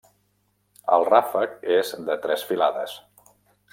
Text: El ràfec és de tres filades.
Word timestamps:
El 0.95 1.05
ràfec 1.09 1.53
és 1.75 1.93
de 2.09 2.17
tres 2.25 2.47
filades. 2.53 2.97